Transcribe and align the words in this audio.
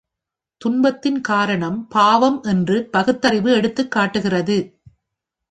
துன்பத்தின் 0.57 1.21
காரணம் 1.21 1.87
பாவம் 1.87 2.41
என்று 2.41 2.89
பகுத்தறிவு 2.91 3.51
எடுத்துக் 3.51 3.91
காட்டுகிறது. 3.91 4.79